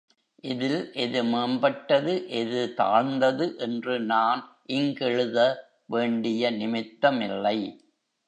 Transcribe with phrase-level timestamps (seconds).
[0.43, 4.41] இதில் எது மேம்பட்டது, எது தாழ்ந்தது என்று நான்
[4.67, 5.37] இங்கெழுத
[5.87, 7.57] வேண்டிய நிமித்தமில்லை.